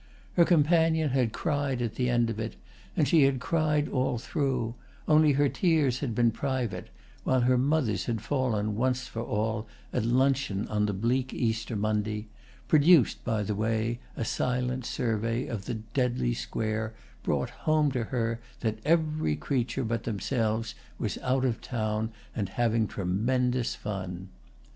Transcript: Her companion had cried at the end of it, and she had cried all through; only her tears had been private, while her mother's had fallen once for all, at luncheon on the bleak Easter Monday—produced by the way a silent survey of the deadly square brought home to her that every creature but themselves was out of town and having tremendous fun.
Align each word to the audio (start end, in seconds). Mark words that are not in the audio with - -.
Her 0.33 0.45
companion 0.45 1.09
had 1.11 1.31
cried 1.31 1.79
at 1.79 1.93
the 1.93 2.09
end 2.09 2.31
of 2.31 2.39
it, 2.39 2.55
and 2.97 3.07
she 3.07 3.21
had 3.21 3.39
cried 3.39 3.87
all 3.87 4.17
through; 4.17 4.73
only 5.07 5.33
her 5.33 5.47
tears 5.47 5.99
had 5.99 6.15
been 6.15 6.31
private, 6.31 6.89
while 7.23 7.41
her 7.41 7.55
mother's 7.55 8.05
had 8.05 8.19
fallen 8.19 8.75
once 8.75 9.05
for 9.05 9.21
all, 9.21 9.67
at 9.93 10.03
luncheon 10.03 10.67
on 10.69 10.87
the 10.87 10.93
bleak 10.93 11.35
Easter 11.35 11.75
Monday—produced 11.75 13.23
by 13.23 13.43
the 13.43 13.53
way 13.53 13.99
a 14.17 14.25
silent 14.25 14.87
survey 14.87 15.45
of 15.45 15.65
the 15.65 15.75
deadly 15.75 16.33
square 16.33 16.95
brought 17.21 17.51
home 17.69 17.91
to 17.91 18.05
her 18.05 18.39
that 18.61 18.79
every 18.83 19.35
creature 19.35 19.83
but 19.83 20.05
themselves 20.05 20.73
was 20.97 21.19
out 21.19 21.45
of 21.45 21.61
town 21.61 22.11
and 22.35 22.49
having 22.57 22.87
tremendous 22.87 23.75
fun. 23.75 24.29